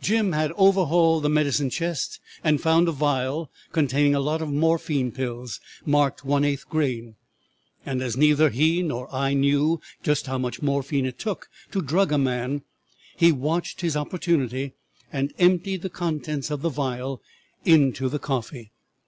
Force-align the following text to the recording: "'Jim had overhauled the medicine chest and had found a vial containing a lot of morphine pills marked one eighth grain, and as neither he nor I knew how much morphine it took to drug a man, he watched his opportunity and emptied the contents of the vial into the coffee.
"'Jim 0.00 0.32
had 0.32 0.50
overhauled 0.56 1.22
the 1.22 1.28
medicine 1.28 1.70
chest 1.70 2.18
and 2.42 2.56
had 2.58 2.62
found 2.64 2.88
a 2.88 2.90
vial 2.90 3.48
containing 3.70 4.12
a 4.12 4.18
lot 4.18 4.42
of 4.42 4.50
morphine 4.50 5.12
pills 5.12 5.60
marked 5.86 6.24
one 6.24 6.44
eighth 6.44 6.68
grain, 6.68 7.14
and 7.86 8.02
as 8.02 8.16
neither 8.16 8.50
he 8.50 8.82
nor 8.82 9.06
I 9.14 9.34
knew 9.34 9.80
how 10.26 10.38
much 10.38 10.62
morphine 10.62 11.06
it 11.06 11.16
took 11.20 11.48
to 11.70 11.80
drug 11.80 12.10
a 12.10 12.18
man, 12.18 12.62
he 13.16 13.30
watched 13.30 13.82
his 13.82 13.96
opportunity 13.96 14.74
and 15.12 15.32
emptied 15.38 15.82
the 15.82 15.88
contents 15.90 16.50
of 16.50 16.62
the 16.62 16.68
vial 16.68 17.22
into 17.64 18.08
the 18.08 18.18
coffee. 18.18 18.72